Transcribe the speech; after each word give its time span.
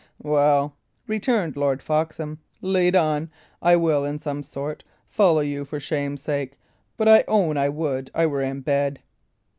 "Well," 0.23 0.73
returned 1.05 1.55
Lord 1.55 1.83
Foxham, 1.83 2.39
"lead 2.59 2.95
on. 2.95 3.29
I 3.61 3.75
will, 3.75 4.03
in 4.03 4.17
some 4.17 4.41
sort, 4.41 4.83
follow 5.07 5.41
you 5.41 5.63
for 5.63 5.79
shame's 5.79 6.23
sake; 6.23 6.57
but 6.97 7.07
I 7.07 7.23
own 7.27 7.55
I 7.55 7.69
would 7.69 8.09
I 8.15 8.25
were 8.25 8.41
in 8.41 8.61
bed." 8.61 9.01